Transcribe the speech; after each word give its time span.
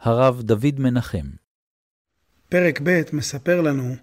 הרב 0.00 0.42
דוד 0.42 0.74
מנחם. 0.78 1.26
פרק 2.48 2.80
ב' 2.82 3.02
מספר 3.12 3.60
לנו 3.60 3.96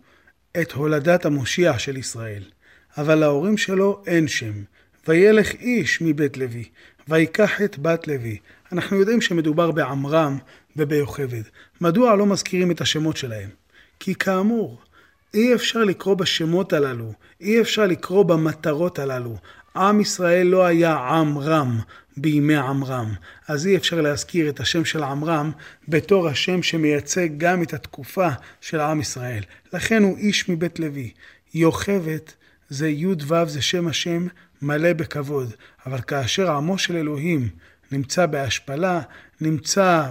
את 0.62 0.72
הולדת 0.72 1.26
המושיע 1.26 1.80
של 1.80 1.98
ישראל. 1.98 2.44
אבל 2.98 3.16
להורים 3.16 3.58
שלו 3.58 4.04
אין 4.08 4.28
שם. 4.28 4.54
וילך 5.08 5.54
איש 5.54 6.02
מבית 6.02 6.38
לוי, 6.38 6.64
ויקח 7.08 7.62
את 7.62 7.80
בת 7.80 8.08
לוי. 8.08 8.38
אנחנו 8.72 8.98
יודעים 8.98 9.22
שמדובר 9.22 9.72
בעמרם 9.72 10.38
וביוכבד. 10.76 11.42
מדוע 11.82 12.16
לא 12.16 12.26
מזכירים 12.26 12.72
את 12.72 12.82
השמות 12.82 13.18
שלהם? 13.18 13.50
כי 14.00 14.16
כאמור, 14.16 14.82
אי 15.34 15.54
אפשר 15.54 15.84
לקרוא 15.84 16.16
בשמות 16.16 16.74
הללו, 16.74 17.14
אי 17.42 17.62
אפשר 17.62 17.86
לקרוא 17.86 18.24
במטרות 18.24 19.00
הללו. 19.00 19.38
עם 19.78 20.02
ישראל 20.02 20.48
לא 20.48 20.66
היה 20.66 20.96
עם 20.96 21.38
רם 21.38 21.80
בימי 22.18 22.56
עמרם, 22.56 23.14
אז 23.48 23.68
אי 23.68 23.78
אפשר 23.78 24.02
להזכיר 24.02 24.50
את 24.50 24.60
השם 24.60 24.86
של 24.86 25.04
עמרם 25.04 25.52
בתור 25.88 26.28
השם 26.28 26.64
שמייצג 26.64 27.30
גם 27.38 27.64
את 27.64 27.74
התקופה 27.74 28.28
של 28.62 28.80
עם 28.80 29.02
ישראל. 29.02 29.44
לכן 29.74 30.04
הוא 30.04 30.18
איש 30.18 30.50
מבית 30.50 30.80
לוי. 30.80 31.12
יוכבת 31.54 32.34
זה 32.70 32.90
י"ו 32.90 33.46
זה 33.48 33.62
שם 33.62 33.88
השם 33.88 34.28
מלא 34.62 34.94
בכבוד, 34.94 35.54
אבל 35.86 36.02
כאשר 36.02 36.52
עמו 36.52 36.78
של 36.78 36.96
אלוהים 36.96 37.50
נמצא 37.92 38.26
בהשפלה, 38.26 39.02
נמצא 39.42 40.06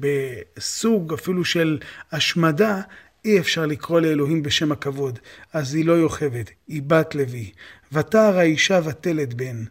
בסוג 0.00 1.12
אפילו 1.12 1.44
של 1.44 1.78
השמדה, 2.12 2.80
אי 3.24 3.38
אפשר 3.38 3.66
לקרוא 3.66 4.00
לאלוהים 4.00 4.42
בשם 4.42 4.72
הכבוד, 4.72 5.18
אז 5.52 5.74
היא 5.74 5.84
לא 5.84 5.92
יוכבת, 5.92 6.50
היא 6.68 6.82
בת 6.86 7.14
לוי. 7.14 7.50
ותער 7.92 8.38
האישה 8.38 8.80
ותלת 8.84 9.34
בן, 9.34 9.64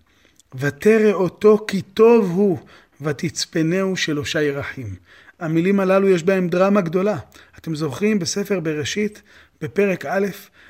ותרא 0.56 1.12
אותו 1.12 1.66
כי 1.68 1.82
טוב 1.82 2.32
הוא, 2.32 2.58
ותצפנהו 3.02 3.98
שלושה 3.98 4.42
ירחים. 4.42 4.96
המילים 5.40 5.80
הללו 5.80 6.10
יש 6.10 6.24
בהם 6.24 6.50
דרמה 6.50 6.82
גדולה. 6.82 7.18
אתם 7.58 7.76
זוכרים 7.76 8.20
בספר 8.20 8.60
בראשית, 8.60 9.22
בפרק 9.62 10.06
א', 10.06 10.28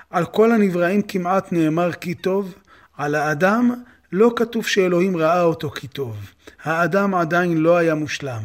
על 0.09 0.25
כל 0.25 0.51
הנבראים 0.51 1.01
כמעט 1.01 1.51
נאמר 1.51 1.93
כי 1.93 2.13
טוב, 2.13 2.55
על 2.97 3.15
האדם 3.15 3.73
לא 4.11 4.33
כתוב 4.35 4.67
שאלוהים 4.67 5.17
ראה 5.17 5.41
אותו 5.41 5.69
כי 5.69 5.87
טוב. 5.87 6.15
האדם 6.63 7.15
עדיין 7.15 7.57
לא 7.57 7.77
היה 7.77 7.95
מושלם. 7.95 8.41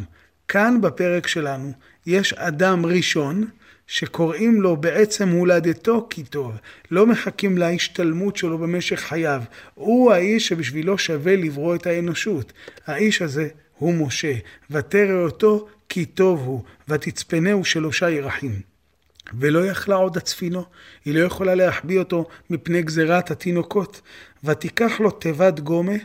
כאן 0.48 0.81
בפרק 0.81 1.27
שלנו 1.27 1.73
יש 2.06 2.33
אדם 2.33 2.87
ראשון 2.87 3.45
שקוראים 3.87 4.61
לו 4.61 4.77
בעצם 4.77 5.29
הולדתו 5.29 6.06
כי 6.11 6.25
טוב. 6.25 6.53
לא 6.91 7.06
מחכים 7.06 7.59
להשתלמות 7.59 8.37
שלו 8.37 8.59
במשך 8.59 9.01
חייו. 9.01 9.43
הוא 9.75 10.12
האיש 10.12 10.48
שבשבילו 10.48 10.98
שווה 10.98 11.37
לברוא 11.37 11.75
את 11.75 11.87
האנושות. 11.87 12.53
האיש 12.87 13.23
הזה 13.23 13.48
הוא 13.78 13.95
משה. 13.95 14.33
ותרא 14.70 15.23
אותו 15.23 15.69
כי 15.89 16.05
טוב 16.05 16.41
הוא, 16.41 16.62
ותצפנהו 16.89 17.65
שלושה 17.65 18.11
ירחים. 18.11 18.61
ולא 19.39 19.67
יכלה 19.67 19.97
עוד 19.97 20.17
הצפינו, 20.17 20.65
היא 21.05 21.15
לא 21.15 21.21
יכולה 21.21 21.55
להחביא 21.55 21.98
אותו 21.98 22.28
מפני 22.50 22.83
גזירת 22.83 23.31
התינוקות. 23.31 24.00
ותיקח 24.45 25.00
לו 25.00 25.11
תיבת 25.11 25.61
גומה, 25.61 25.97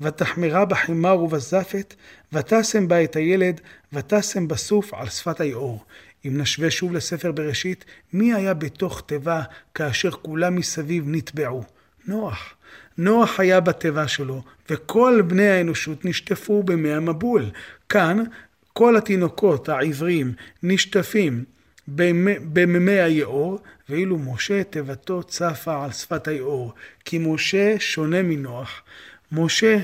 ותחמרה 0.00 0.64
בחמר 0.64 1.18
ובזפת, 1.18 1.94
ותשם 2.32 2.88
בה 2.88 3.04
את 3.04 3.16
הילד, 3.16 3.60
ותשם 3.92 4.48
בסוף 4.48 4.94
על 4.94 5.08
שפת 5.08 5.40
היאור. 5.40 5.84
אם 6.26 6.40
נשווה 6.40 6.70
שוב 6.70 6.92
לספר 6.92 7.32
בראשית, 7.32 7.84
מי 8.12 8.34
היה 8.34 8.54
בתוך 8.54 9.02
תיבה 9.06 9.42
כאשר 9.74 10.10
כולם 10.10 10.56
מסביב 10.56 11.04
נטבעו? 11.06 11.64
נוח. 12.06 12.54
נוח 12.98 13.40
היה 13.40 13.60
בתיבה 13.60 14.08
שלו, 14.08 14.42
וכל 14.70 15.22
בני 15.26 15.48
האנושות 15.48 16.04
נשטפו 16.04 16.62
במי 16.62 16.92
המבול. 16.92 17.44
כאן 17.88 18.24
כל 18.72 18.96
התינוקות 18.96 19.68
העברים 19.68 20.32
נשטפים 20.62 21.44
במימי 21.88 23.00
היאור, 23.00 23.58
ואילו 23.88 24.18
משה 24.18 24.64
תיבתו 24.64 25.22
צפה 25.22 25.84
על 25.84 25.92
שפת 25.92 26.28
היאור. 26.28 26.74
כי 27.04 27.18
משה 27.18 27.74
שונה 27.78 28.22
מנוח. 28.22 28.82
משה 29.32 29.78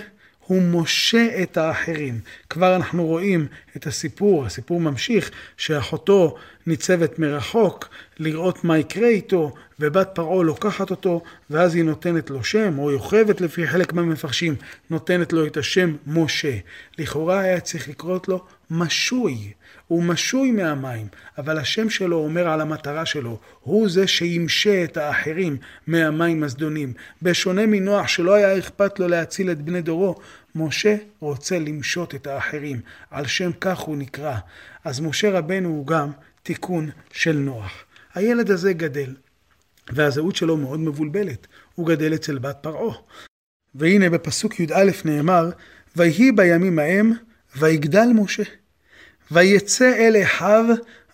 הוא 0.46 0.62
משה 0.62 1.42
את 1.42 1.56
האחרים. 1.56 2.20
כבר 2.50 2.76
אנחנו 2.76 3.06
רואים 3.06 3.46
את 3.76 3.86
הסיפור, 3.86 4.46
הסיפור 4.46 4.80
ממשיך, 4.80 5.30
שאחותו 5.56 6.36
ניצבת 6.66 7.18
מרחוק 7.18 7.88
לראות 8.19 8.65
מה 8.65 8.78
יקרה 8.78 9.09
איתו, 9.09 9.53
ובת 9.81 10.09
פרעה 10.15 10.43
לוקחת 10.44 10.91
אותו, 10.91 11.22
ואז 11.50 11.75
היא 11.75 11.84
נותנת 11.84 12.31
לו 12.31 12.44
שם, 12.44 12.78
או 12.78 12.91
יוכבת 12.91 13.41
לפי 13.41 13.66
חלק 13.66 13.93
מהמפרשים, 13.93 14.54
נותנת 14.91 15.32
לו 15.32 15.47
את 15.47 15.56
השם 15.56 15.97
משה. 16.06 16.56
לכאורה 16.99 17.41
היה 17.41 17.60
צריך 17.60 17.88
לקרות 17.88 18.28
לו 18.28 18.44
משוי. 18.71 19.53
הוא 19.87 20.03
משוי 20.03 20.50
מהמים, 20.50 21.06
אבל 21.38 21.59
השם 21.59 21.91
שלו 21.91 22.16
אומר 22.16 22.49
על 22.49 22.60
המטרה 22.60 23.06
שלו, 23.06 23.38
הוא 23.60 23.88
זה 23.88 24.06
שימשה 24.06 24.84
את 24.84 24.97
האחרים 24.97 25.56
מהמים 25.87 26.43
הזדונים. 26.43 26.93
בשונה 27.22 27.66
מנוח 27.66 28.09
שלא 28.09 28.34
היה 28.34 28.59
אכפת 28.59 28.99
לו 28.99 29.09
להציל 29.09 29.50
את 29.50 29.62
בני 29.62 29.82
דורו, 29.82 30.15
משה 30.55 30.97
רוצה 31.21 31.59
למשות 31.59 32.15
את 32.15 32.26
האחרים, 32.26 32.81
על 33.10 33.26
שם 33.26 33.50
כך 33.60 33.78
הוא 33.78 33.97
נקרא. 33.97 34.37
אז 34.84 35.00
משה 35.00 35.31
רבנו 35.31 35.69
הוא 35.69 35.87
גם 35.87 36.10
תיקון 36.43 36.91
של 37.12 37.37
נוח. 37.37 37.84
הילד 38.16 38.50
הזה 38.50 38.72
גדל, 38.72 39.15
והזהות 39.93 40.37
שלו 40.37 40.56
מאוד 40.56 40.81
מבולבלת, 40.81 41.47
הוא 41.75 41.87
גדל 41.87 42.15
אצל 42.15 42.38
בת 42.38 42.56
פרעה. 42.60 42.97
והנה 43.75 44.10
בפסוק 44.10 44.60
י"א 44.60 44.91
נאמר, 45.04 45.50
ויהי 45.97 46.32
בימים 46.32 46.78
ההם, 46.78 47.12
ויגדל 47.56 48.09
משה. 48.15 48.43
ויצא 49.31 49.93
אל 49.97 50.22
אחיו 50.22 50.65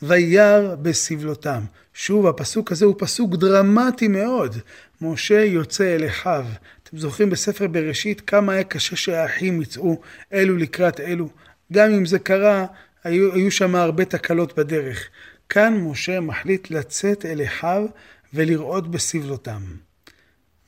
וירא 0.03 0.75
בסבלותם. 0.75 1.61
שוב, 1.95 2.27
הפסוק 2.27 2.73
הזה 2.73 2.85
הוא 2.85 2.95
פסוק 2.99 3.37
דרמטי 3.37 4.09
מאוד. 4.09 4.57
משה 5.01 5.45
יוצא 5.45 5.97
אל 5.97 6.07
אחיו. 6.07 6.47
אתם 6.83 6.99
זוכרים 6.99 7.31
בספר 7.31 7.67
בראשית 7.67 8.21
כמה 8.21 8.53
היה 8.53 8.65
קשה 8.65 8.97
שהאחים 8.97 9.63
יצאו 9.63 10.01
אלו 10.33 10.57
לקראת 10.57 11.01
אלו. 11.01 11.29
גם 11.73 11.91
אם 11.91 12.07
זה 12.07 12.19
קרה, 12.19 12.67
היו, 13.05 13.35
היו 13.35 13.51
שם 13.51 13.75
הרבה 13.75 14.05
תקלות 14.05 14.59
בדרך. 14.59 15.09
כאן 15.53 15.81
משה 15.81 16.21
מחליט 16.21 16.71
לצאת 16.71 17.27
אל 17.27 17.43
אחיו 17.45 17.87
ולראות 18.35 18.91
בסבלותם. 18.91 19.63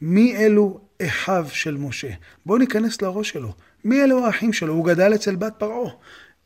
מי 0.01 0.37
אלו 0.37 0.81
אחיו 1.03 1.47
של 1.53 1.77
משה? 1.77 2.11
בואו 2.47 2.59
ניכנס 2.59 3.03
לראש 3.03 3.29
שלו. 3.29 3.53
מי 3.85 4.05
אלו 4.05 4.27
האחים 4.27 4.53
שלו? 4.53 4.75
הוא 4.75 4.87
גדל 4.87 5.15
אצל 5.15 5.37
בת 5.37 5.53
פרעה. 5.59 5.91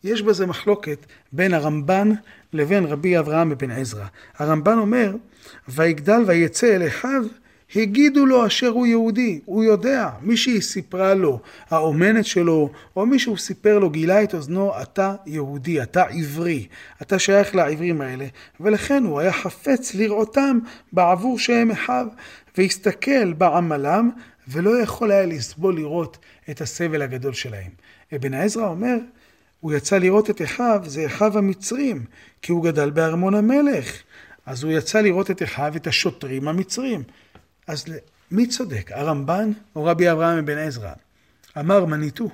יש 0.04 0.22
בזה 0.22 0.46
מחלוקת 0.46 0.98
בין 1.32 1.54
הרמב"ן 1.54 2.10
לבין 2.52 2.84
רבי 2.84 3.18
אברהם 3.18 3.52
אבן 3.52 3.70
עזרא. 3.70 4.06
הרמב"ן 4.36 4.78
אומר, 4.78 5.16
ויגדל 5.68 6.20
ויצא 6.26 6.76
אל 6.76 6.86
אחיו, 6.86 7.24
הגידו 7.76 8.26
לו 8.26 8.46
אשר 8.46 8.68
הוא 8.68 8.86
יהודי, 8.86 9.40
הוא 9.44 9.64
יודע, 9.64 10.08
מישהי 10.22 10.62
סיפרה 10.62 11.14
לו, 11.14 11.40
האומנת 11.70 12.24
שלו, 12.24 12.70
או 12.96 13.06
מישהו 13.06 13.36
סיפר 13.36 13.78
לו, 13.78 13.90
גילה 13.90 14.22
את 14.22 14.34
אוזנו, 14.34 14.72
אתה 14.82 15.14
יהודי, 15.26 15.82
אתה 15.82 16.02
עברי, 16.02 16.66
אתה 17.02 17.18
שייך 17.18 17.54
לעברים 17.54 18.00
האלה, 18.00 18.26
ולכן 18.60 19.04
הוא 19.04 19.20
היה 19.20 19.32
חפץ 19.32 19.94
לראותם 19.94 20.58
בעבור 20.92 21.38
שהם 21.38 21.70
אחיו, 21.70 22.06
והסתכל 22.58 23.32
בעמלם, 23.32 24.10
ולא 24.48 24.82
יכול 24.82 25.10
היה 25.10 25.26
לסבול 25.26 25.76
לראות 25.76 26.18
את 26.50 26.60
הסבל 26.60 27.02
הגדול 27.02 27.32
שלהם. 27.32 27.70
אבן 28.16 28.34
עזרא 28.34 28.66
אומר, 28.66 28.96
הוא 29.60 29.72
יצא 29.72 29.98
לראות 29.98 30.30
את 30.30 30.42
אחיו, 30.42 30.80
זה 30.86 31.06
אחיו 31.06 31.38
המצרים, 31.38 32.04
כי 32.42 32.52
הוא 32.52 32.64
גדל 32.64 32.90
בארמון 32.90 33.34
המלך. 33.34 34.02
אז 34.46 34.62
הוא 34.64 34.72
יצא 34.72 35.00
לראות 35.00 35.30
את 35.30 35.42
אחיו, 35.42 35.72
את 35.76 35.86
השוטרים 35.86 36.48
המצרים. 36.48 37.02
אז 37.68 37.84
מי 38.30 38.46
צודק, 38.46 38.90
הרמב"ן 38.92 39.52
או 39.76 39.84
רבי 39.84 40.10
אברהם 40.10 40.38
אבן 40.38 40.58
עזרא? 40.58 40.92
אמר 41.58 41.84
מניטו, 41.84 42.30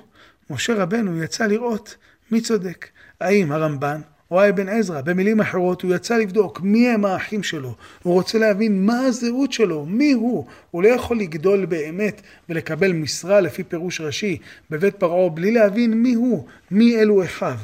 משה 0.49 0.73
רבנו 0.75 1.23
יצא 1.23 1.45
לראות 1.45 1.95
מי 2.31 2.41
צודק, 2.41 2.87
האם 3.21 3.51
הרמב"ן 3.51 4.01
או 4.31 4.49
אבן 4.49 4.69
עזרא, 4.69 5.01
במילים 5.01 5.39
אחרות 5.41 5.81
הוא 5.81 5.95
יצא 5.95 6.17
לבדוק 6.17 6.61
מי 6.61 6.89
הם 6.89 7.05
האחים 7.05 7.43
שלו, 7.43 7.75
הוא 8.03 8.13
רוצה 8.13 8.37
להבין 8.37 8.85
מה 8.85 8.99
הזהות 8.99 9.53
שלו, 9.53 9.85
מי 9.85 10.11
הוא, 10.11 10.45
הוא 10.71 10.83
לא 10.83 10.87
יכול 10.87 11.19
לגדול 11.19 11.65
באמת 11.65 12.21
ולקבל 12.49 12.93
משרה 12.93 13.41
לפי 13.41 13.63
פירוש 13.63 14.01
ראשי 14.01 14.37
בבית 14.69 14.95
פרעה 14.95 15.29
בלי 15.29 15.51
להבין 15.51 15.93
מי 15.93 16.13
הוא, 16.13 16.47
מי 16.71 16.97
אלו 16.97 17.23
אחיו. 17.23 17.57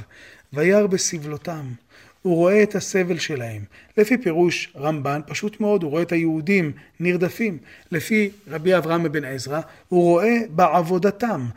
וירא 0.53 0.87
בסבלותם, 0.87 1.65
הוא 2.21 2.35
רואה 2.35 2.63
את 2.63 2.75
הסבל 2.75 3.19
שלהם. 3.19 3.63
לפי 3.97 4.17
פירוש 4.17 4.73
רמב"ן, 4.75 5.21
פשוט 5.27 5.59
מאוד, 5.59 5.83
הוא 5.83 5.91
רואה 5.91 6.01
את 6.01 6.11
היהודים 6.11 6.71
נרדפים. 6.99 7.57
לפי 7.91 8.29
רבי 8.47 8.77
אברהם 8.77 9.05
אבן 9.05 9.25
עזרא, 9.25 9.61
הוא 9.87 10.01
רואה 10.01 10.37
בעבודתם. 10.49 11.47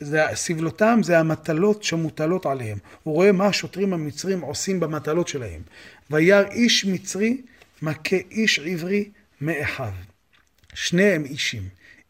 זה, 0.00 0.22
סבלותם 0.34 1.00
זה 1.02 1.18
המטלות 1.18 1.82
שמוטלות 1.82 2.46
עליהם. 2.46 2.78
הוא 3.02 3.14
רואה 3.14 3.32
מה 3.32 3.46
השוטרים 3.46 3.92
המצרים 3.92 4.40
עושים 4.40 4.80
במטלות 4.80 5.28
שלהם. 5.28 5.60
וירא 6.10 6.50
איש 6.50 6.84
מצרי 6.84 7.40
מכה 7.82 8.16
איש 8.30 8.58
עברי 8.58 9.08
מאחיו. 9.40 9.92
שניהם 10.74 11.24
אישים, 11.24 11.62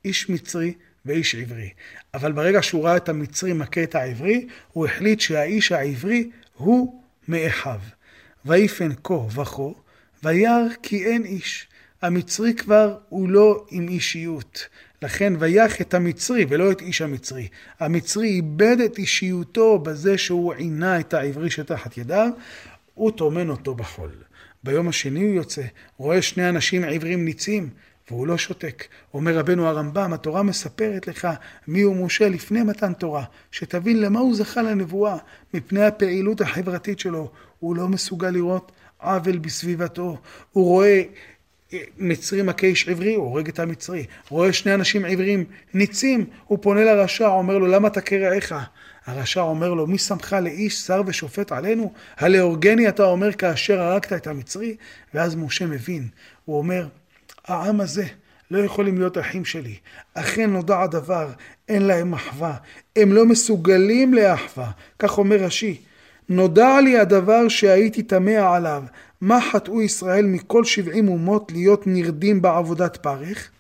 איש 0.05 0.29
מצרי 0.29 0.73
ואיש 1.07 1.35
עברי. 1.35 1.71
אבל 2.15 2.33
ברגע 2.33 2.63
שהוא 2.63 2.85
ראה 2.85 2.97
את 2.97 3.09
המצרי 3.09 3.53
מכה 3.53 3.83
את 3.83 3.95
העברי, 3.95 4.47
הוא 4.73 4.87
החליט 4.87 5.21
שהאיש 5.21 5.73
העברי 5.73 6.31
הוא 6.55 7.03
מאחיו. 7.29 7.81
ויפן 8.45 8.91
כה 9.05 9.15
וכה, 9.15 9.63
וירא 10.23 10.63
כי 10.83 11.05
אין 11.05 11.25
איש. 11.25 11.69
המצרי 12.03 12.55
כבר 12.55 12.99
הוא 13.09 13.29
לא 13.29 13.67
עם 13.71 13.89
אישיות. 13.89 14.67
לכן 15.03 15.33
ויח 15.39 15.81
את 15.81 15.95
המצרי 15.95 16.47
ולא 16.49 16.73
את 16.73 16.81
איש 16.81 17.03
המצרי. 17.03 17.49
המצרי 17.81 18.29
איבד 18.29 18.77
את 18.85 18.99
אישיותו 18.99 19.79
בזה 19.79 20.19
שהוא 20.19 20.55
עינה 20.55 21.01
את 21.01 21.15
העברי 21.15 21.51
שתחת 21.51 21.99
ידיו, 21.99 22.31
הוא 22.95 23.11
טומן 23.11 23.49
אותו 23.49 23.75
בחול. 23.75 24.11
ביום 24.65 24.89
השני 24.89 25.23
הוא 25.23 25.35
יוצא, 25.35 25.63
רואה 25.97 26.23
שני 26.23 26.49
אנשים 26.49 26.85
עיוורים 26.85 27.25
ניצים, 27.25 27.71
והוא 28.11 28.27
לא 28.27 28.39
שותק. 28.39 28.85
אומר 29.15 29.39
רבנו 29.39 29.67
הרמב"ם, 29.67 30.13
התורה 30.13 30.43
מספרת 30.43 31.09
לך 31.09 31.29
הוא 31.67 32.07
משה 32.07 32.29
לפני 32.29 32.63
מתן 32.63 32.93
תורה, 32.93 33.25
שתבין 33.51 34.01
למה 34.01 34.21
הוא 34.21 34.35
זכה 34.35 34.63
לנבואה, 34.63 35.17
מפני 35.55 35.85
הפעילות 35.85 36.41
החברתית 36.41 36.99
שלו. 36.99 37.31
הוא 37.63 37.77
לא 37.77 37.89
מסוגל 37.89 38.31
לראות 38.31 38.73
עוול 38.99 39.39
בסביבתו. 39.39 40.19
הוא 40.53 40.65
רואה 40.65 41.03
מצרי 41.99 42.43
מכה 42.43 42.67
איש 42.67 42.89
עברי, 42.89 43.15
הוא 43.15 43.25
הורג 43.25 43.49
את 43.49 43.59
המצרי. 43.59 44.07
רואה 44.29 44.53
שני 44.53 44.75
אנשים 44.75 45.05
עברים 45.05 45.45
ניצים, 45.75 46.25
הוא 46.45 46.59
פונה 46.63 46.85
לרשע, 46.85 47.27
אומר 47.27 47.59
לו, 47.59 47.67
למה 47.67 47.91
תכה 47.91 48.17
רעך? 48.17 48.53
הרשע 49.07 49.41
אומר 49.41 49.75
לו, 49.75 49.87
מי 49.87 49.99
שמך 49.99 50.37
לאיש 50.43 50.81
שר 50.81 51.03
ושופט 51.07 51.53
עלינו? 51.53 51.93
הלהורגני 52.17 52.89
אתה 52.89 53.05
אומר 53.05 53.33
כאשר 53.33 53.81
הרגת 53.81 54.13
את 54.13 54.27
המצרי? 54.27 54.77
ואז 55.15 55.37
משה 55.37 55.67
מבין, 55.67 56.09
הוא 56.45 56.59
אומר, 56.59 56.87
העם 57.45 57.81
הזה 57.81 58.05
לא 58.51 58.59
יכולים 58.59 58.99
להיות 58.99 59.19
אחים 59.19 59.45
שלי. 59.45 59.77
אכן 60.15 60.51
נודע 60.51 60.81
הדבר, 60.81 61.29
אין 61.69 61.83
להם 61.83 62.15
אחווה. 62.15 62.57
הם 62.97 63.13
לא 63.13 63.27
מסוגלים 63.27 64.15
לאחווה. 64.15 64.71
כך 64.99 65.19
אומר 65.19 65.37
רש"י. 65.37 65.81
נודע 66.33 66.81
לי 66.81 66.99
הדבר 66.99 67.49
שהייתי 67.49 68.03
תמה 68.03 68.57
עליו. 68.57 68.83
מה 69.21 69.41
חטאו 69.53 69.83
ישראל 69.83 70.27
מכל 70.27 70.65
שבעים 70.65 71.09
אומות 71.09 71.53
להיות 71.53 71.87
נרדים 71.87 72.43
בעבודת 72.43 72.97
פרך? 72.97 73.51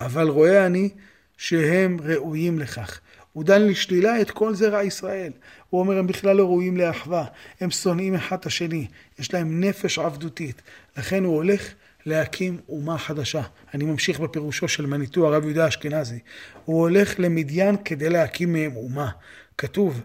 אבל 0.00 0.28
רואה 0.28 0.66
אני 0.66 0.88
שהם 1.36 1.96
ראויים 2.02 2.58
לכך. 2.58 3.00
הוא 3.32 3.44
דן 3.44 3.62
לשלילה 3.62 4.20
את 4.20 4.30
כל 4.30 4.54
זרע 4.54 4.82
ישראל. 4.82 5.32
הוא 5.70 5.80
אומר, 5.80 5.98
הם 5.98 6.06
בכלל 6.06 6.36
לא 6.36 6.44
ראויים 6.44 6.76
לאחווה, 6.76 7.24
הם 7.60 7.70
שונאים 7.70 8.14
אחד 8.14 8.36
את 8.38 8.46
השני, 8.46 8.86
יש 9.18 9.34
להם 9.34 9.64
נפש 9.64 9.98
עבדותית. 9.98 10.62
לכן 10.96 11.24
הוא 11.24 11.34
הולך 11.34 11.74
להקים 12.06 12.58
אומה 12.68 12.98
חדשה. 12.98 13.42
אני 13.74 13.84
ממשיך 13.84 14.20
בפירושו 14.20 14.68
של 14.68 14.86
מניטו, 14.86 15.26
הרב 15.26 15.44
יהודה 15.44 15.68
אשכנזי. 15.68 16.18
הוא 16.64 16.80
הולך 16.80 17.14
למדיין 17.18 17.76
כדי 17.84 18.08
להקים 18.10 18.52
מהם 18.52 18.76
אומה. 18.76 19.10
כתוב, 19.58 20.00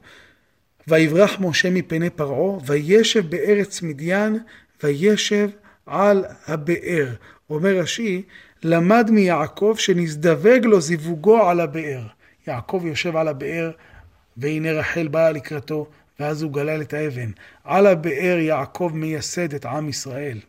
ויברח 0.87 1.39
משה 1.39 1.69
מפני 1.69 2.09
פרעה, 2.09 2.57
וישב 2.65 3.29
בארץ 3.29 3.81
מדיין, 3.81 4.39
וישב 4.83 5.49
על 5.85 6.25
הבאר. 6.47 7.07
אומר 7.49 7.77
רש"י, 7.77 8.21
למד 8.63 9.09
מיעקב 9.11 9.75
שנזדווג 9.77 10.65
לו 10.65 10.81
זיווגו 10.81 11.49
על 11.49 11.59
הבאר. 11.59 12.01
יעקב 12.47 12.81
יושב 12.85 13.15
על 13.15 13.27
הבאר, 13.27 13.71
והנה 14.37 14.71
רחל 14.71 15.07
באה 15.07 15.31
לקראתו, 15.31 15.87
ואז 16.19 16.41
הוא 16.41 16.51
גלל 16.51 16.81
את 16.81 16.93
האבן. 16.93 17.31
על 17.63 17.87
הבאר 17.87 18.37
יעקב 18.39 18.91
מייסד 18.93 19.53
את 19.53 19.65
עם 19.65 19.89
ישראל. 19.89 20.39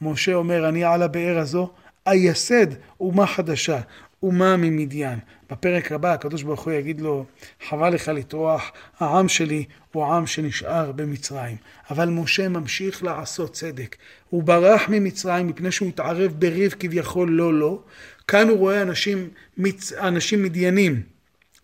משה 0.00 0.34
אומר, 0.34 0.68
אני 0.68 0.84
על 0.84 1.02
הבאר 1.02 1.38
הזו 1.38 1.70
אייסד 2.06 2.66
אומה 3.00 3.26
חדשה, 3.26 3.80
אומה 4.24 4.56
ממדיין. 4.56 5.18
בפרק 5.50 5.92
הבא 5.92 6.12
הקדוש 6.12 6.42
ברוך 6.42 6.64
הוא 6.64 6.72
יגיד 6.72 7.00
לו, 7.00 7.24
חבל 7.68 7.94
לך 7.94 8.08
לטרוח, 8.08 8.72
העם 8.98 9.28
שלי 9.28 9.64
הוא 9.92 10.06
עם 10.06 10.26
שנשאר 10.26 10.92
במצרים. 10.92 11.56
אבל 11.90 12.08
משה 12.08 12.48
ממשיך 12.48 13.04
לעשות 13.04 13.52
צדק. 13.52 13.96
הוא 14.30 14.42
ברח 14.42 14.82
ממצרים 14.88 15.46
מפני 15.46 15.72
שהוא 15.72 15.88
התערב 15.88 16.34
בריב 16.38 16.74
כביכול 16.78 17.30
לא 17.30 17.54
לא. 17.54 17.82
כאן 18.28 18.48
הוא 18.48 18.58
רואה 18.58 18.82
אנשים, 18.82 19.28
מצ... 19.56 19.92
אנשים 19.92 20.42
מדיינים 20.42 21.02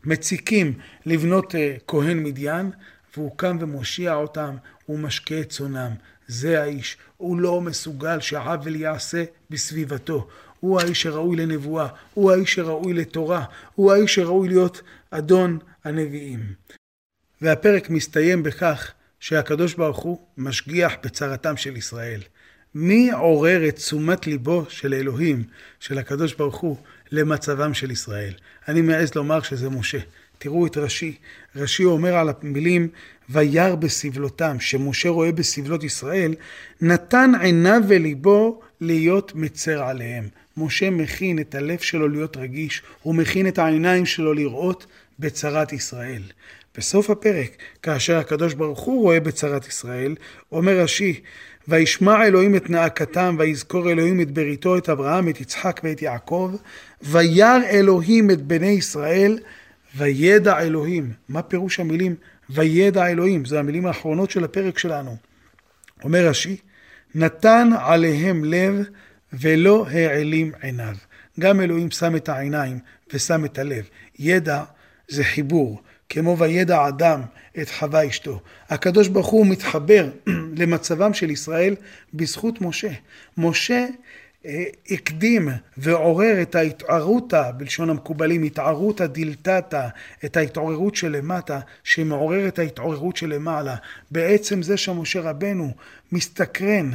מציקים 0.04 0.72
לבנות 1.06 1.54
אה, 1.54 1.76
כהן 1.86 2.22
מדיין, 2.22 2.70
והוא 3.16 3.32
קם 3.36 3.56
ומושיע 3.60 4.14
אותם, 4.14 4.56
הוא 4.86 4.98
משקה 4.98 5.40
את 5.40 5.48
צונם. 5.48 5.90
זה 6.30 6.62
האיש. 6.62 6.96
הוא 7.16 7.38
לא 7.38 7.60
מסוגל 7.60 8.20
שעוול 8.20 8.76
יעשה 8.76 9.24
בסביבתו. 9.50 10.28
הוא 10.60 10.80
האיש 10.80 11.02
שראוי 11.02 11.36
לנבואה, 11.36 11.86
הוא 12.14 12.32
האיש 12.32 12.54
שראוי 12.54 12.92
לתורה, 12.92 13.44
הוא 13.74 13.92
האיש 13.92 14.14
שראוי 14.14 14.48
להיות 14.48 14.82
אדון 15.10 15.58
הנביאים. 15.84 16.40
והפרק 17.40 17.90
מסתיים 17.90 18.42
בכך 18.42 18.92
שהקדוש 19.20 19.74
ברוך 19.74 19.98
הוא 19.98 20.18
משגיח 20.36 20.92
בצרתם 21.04 21.56
של 21.56 21.76
ישראל. 21.76 22.20
מי 22.74 23.10
עורר 23.10 23.68
את 23.68 23.76
תשומת 23.76 24.26
ליבו 24.26 24.66
של 24.68 24.94
אלוהים, 24.94 25.44
של 25.80 25.98
הקדוש 25.98 26.34
ברוך 26.34 26.56
הוא, 26.56 26.76
למצבם 27.12 27.74
של 27.74 27.90
ישראל? 27.90 28.32
אני 28.68 28.80
מעז 28.80 29.14
לומר 29.14 29.42
שזה 29.42 29.70
משה. 29.70 29.98
תראו 30.42 30.66
את 30.66 30.76
רש"י. 30.76 31.14
רש"י 31.56 31.84
אומר 31.84 32.16
על 32.16 32.30
המילים 32.42 32.88
וירא 33.28 33.74
בסבלותם, 33.74 34.60
שמשה 34.60 35.08
רואה 35.08 35.32
בסבלות 35.32 35.84
ישראל, 35.84 36.34
נתן 36.80 37.32
עיניו 37.40 37.82
וליבו 37.88 38.60
להיות 38.80 39.32
מצר 39.34 39.82
עליהם. 39.82 40.28
משה 40.56 40.90
מכין 40.90 41.38
את 41.38 41.54
הלב 41.54 41.78
שלו 41.78 42.08
להיות 42.08 42.36
רגיש, 42.36 42.82
הוא 43.02 43.14
מכין 43.14 43.48
את 43.48 43.58
העיניים 43.58 44.06
שלו 44.06 44.34
לראות 44.34 44.86
בצרת 45.18 45.72
ישראל. 45.72 46.22
בסוף 46.76 47.10
הפרק, 47.10 47.50
כאשר 47.82 48.18
הקדוש 48.18 48.54
ברוך 48.54 48.80
הוא 48.80 49.02
רואה 49.02 49.20
בצרת 49.20 49.68
ישראל, 49.68 50.14
אומר 50.52 50.80
רש"י, 50.80 51.20
וישמע 51.68 52.26
אלוהים 52.26 52.56
את 52.56 52.70
נאקתם, 52.70 53.36
ויזכור 53.38 53.90
אלוהים 53.90 54.20
את 54.20 54.30
בריתו, 54.30 54.78
את 54.78 54.88
אברהם, 54.88 55.28
את 55.28 55.40
יצחק 55.40 55.80
ואת 55.84 56.02
יעקב, 56.02 56.54
וירא 57.02 57.58
אלוהים 57.70 58.30
את 58.30 58.42
בני 58.42 58.70
ישראל, 58.70 59.38
וידע 59.96 60.58
אלוהים. 60.60 61.12
מה 61.28 61.42
פירוש 61.42 61.80
המילים 61.80 62.14
וידע 62.50 63.06
אלוהים? 63.06 63.44
זה 63.44 63.58
המילים 63.58 63.86
האחרונות 63.86 64.30
של 64.30 64.44
הפרק 64.44 64.78
שלנו. 64.78 65.16
אומר 66.04 66.26
רש"י, 66.26 66.56
נתן 67.14 67.70
עליהם 67.78 68.44
לב 68.44 68.84
ולא 69.32 69.86
העלים 69.88 70.52
עיניו. 70.62 70.96
גם 71.40 71.60
אלוהים 71.60 71.90
שם 71.90 72.16
את 72.16 72.28
העיניים 72.28 72.78
ושם 73.12 73.44
את 73.44 73.58
הלב. 73.58 73.84
ידע 74.18 74.62
זה 75.08 75.24
חיבור, 75.24 75.82
כמו 76.08 76.38
וידע 76.38 76.88
אדם 76.88 77.22
את 77.60 77.70
חווה 77.70 78.08
אשתו. 78.08 78.40
הקדוש 78.68 79.08
ברוך 79.08 79.26
הוא 79.26 79.46
מתחבר 79.46 80.10
למצבם 80.60 81.14
של 81.14 81.30
ישראל 81.30 81.76
בזכות 82.14 82.60
משה. 82.60 82.92
משה 83.38 83.86
הקדים 84.90 85.48
ועורר 85.76 86.42
את 86.42 86.54
ההתערותא, 86.54 87.50
בלשון 87.56 87.90
המקובלים, 87.90 88.42
התערותא 88.42 89.06
דילתתא, 89.06 89.88
את 90.24 90.36
ההתעוררות 90.36 90.96
שלמטה, 90.96 91.60
שמעורר 91.84 92.48
את 92.48 92.58
ההתעוררות 92.58 93.16
שלמעלה. 93.16 93.76
בעצם 94.10 94.62
זה 94.62 94.76
שמשה 94.76 95.20
רבנו 95.20 95.72
מסתקרן, 96.12 96.90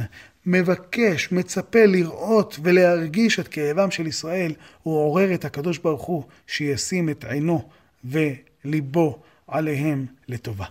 מבקש, 0.46 1.32
מצפה 1.32 1.84
לראות 1.86 2.58
ולהרגיש 2.62 3.40
את 3.40 3.48
כאבם 3.48 3.90
של 3.90 4.06
ישראל, 4.06 4.52
הוא 4.82 4.96
עורר 4.98 5.34
את 5.34 5.44
הקדוש 5.44 5.78
ברוך 5.78 6.02
הוא 6.02 6.22
שישים 6.46 7.08
את 7.08 7.24
עינו 7.24 7.68
וליבו 8.04 9.18
עליהם 9.48 10.06
לטובה. 10.28 10.66